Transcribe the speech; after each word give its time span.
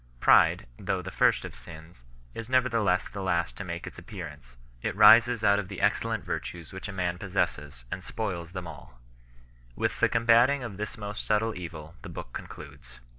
Pride, 0.19 0.65
though 0.79 1.03
the 1.03 1.11
first 1.11 1.45
of 1.45 1.53
sins, 1.53 2.05
is 2.33 2.49
nevertheless 2.49 3.07
the 3.07 3.21
last 3.21 3.55
to 3.57 3.63
make 3.63 3.85
its 3.85 3.99
ap 3.99 4.05
pearance; 4.07 4.55
it 4.81 4.95
rises 4.95 5.43
out 5.43 5.59
of 5.59 5.67
the 5.67 5.79
excellent 5.79 6.25
virtues 6.25 6.73
which 6.73 6.87
a 6.87 6.91
man 6.91 7.19
possesses, 7.19 7.85
and 7.91 8.03
spoils 8.03 8.53
them 8.53 8.65
all 8.65 8.99
10. 9.75 9.75
With 9.75 9.99
the 9.99 10.09
combating 10.09 10.63
of 10.63 10.77
this 10.77 10.97
most 10.97 11.23
subtle 11.23 11.53
evil 11.55 11.93
the 12.01 12.09
book 12.09 12.33
concludes. 12.33 12.99